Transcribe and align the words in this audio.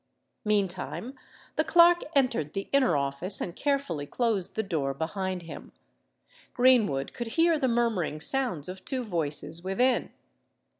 Meantime 0.43 1.13
the 1.57 1.63
clerk 1.63 2.01
entered 2.15 2.53
the 2.53 2.67
inner 2.73 2.97
office, 2.97 3.39
and 3.39 3.55
carefully 3.55 4.07
closed 4.07 4.55
the 4.55 4.63
door 4.63 4.95
behind 4.95 5.43
him. 5.43 5.71
Greenwood 6.55 7.13
could 7.13 7.27
hear 7.37 7.59
the 7.59 7.67
murmuring 7.67 8.19
sounds 8.19 8.67
of 8.67 8.83
two 8.83 9.03
voices 9.05 9.63
within. 9.63 10.09